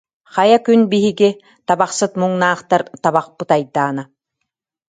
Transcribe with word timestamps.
Хайа 0.35 0.57
күн 0.67 0.81
биһиги, 0.93 1.29
табахсыт 1.67 2.13
муҥнаахтар, 2.21 2.81
табахпыт 3.03 3.49
айдаана 3.55 4.03